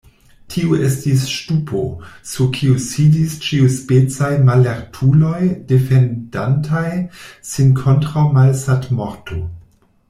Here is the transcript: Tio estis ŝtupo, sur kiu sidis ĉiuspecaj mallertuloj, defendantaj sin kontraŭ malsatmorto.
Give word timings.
Tio 0.51 0.77
estis 0.85 1.25
ŝtupo, 1.31 1.81
sur 2.29 2.47
kiu 2.55 2.77
sidis 2.85 3.37
ĉiuspecaj 3.49 4.31
mallertuloj, 4.49 5.37
defendantaj 5.73 6.85
sin 7.55 7.73
kontraŭ 7.83 8.29
malsatmorto. 8.41 9.43